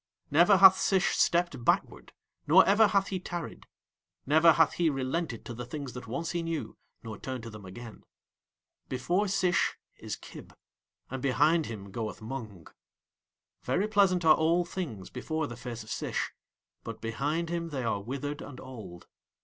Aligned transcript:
Never 0.31 0.57
hath 0.57 0.79
Sish 0.79 1.09
stepped 1.15 1.63
backward 1.63 2.11
nor 2.47 2.65
ever 2.65 2.87
hath 2.87 3.09
he 3.09 3.19
tarried; 3.19 3.67
never 4.25 4.53
hath 4.53 4.73
he 4.73 4.89
relented 4.89 5.45
to 5.45 5.53
the 5.53 5.63
things 5.63 5.93
that 5.93 6.07
once 6.07 6.31
he 6.31 6.41
knew 6.41 6.75
nor 7.03 7.19
turned 7.19 7.43
to 7.43 7.51
them 7.51 7.65
again. 7.65 8.03
Before 8.89 9.27
Sish 9.27 9.75
is 9.99 10.15
Kib, 10.15 10.57
and 11.11 11.21
behind 11.21 11.67
him 11.67 11.91
goeth 11.91 12.19
Mung. 12.19 12.65
Very 13.61 13.87
pleasant 13.87 14.25
are 14.25 14.33
all 14.35 14.65
things 14.65 15.11
before 15.11 15.45
the 15.45 15.55
face 15.55 15.83
of 15.83 15.91
Sish, 15.91 16.31
but 16.83 16.99
behind 16.99 17.49
him 17.49 17.69
they 17.69 17.83
are 17.83 18.01
withered 18.01 18.41
and 18.41 18.59
old. 18.59 19.05